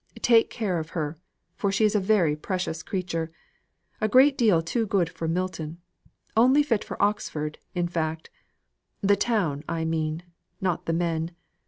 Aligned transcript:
Take 0.23 0.49
care 0.49 0.79
of 0.79 0.89
her, 0.97 1.15
for 1.55 1.71
she 1.71 1.85
is 1.85 1.93
a 1.93 1.99
very 1.99 2.35
precious 2.35 2.81
creature, 2.81 3.29
a 4.01 4.07
great 4.09 4.35
deal 4.35 4.63
too 4.63 4.87
good 4.87 5.07
for 5.07 5.27
Milton 5.27 5.77
only 6.35 6.63
fit 6.63 6.83
for 6.83 6.99
Oxford, 6.99 7.59
in 7.75 7.87
fact. 7.87 8.31
The 9.01 9.15
town, 9.15 9.63
I 9.69 9.85
mean; 9.85 10.23
not 10.59 10.87
the 10.87 10.93
men. 10.93 11.33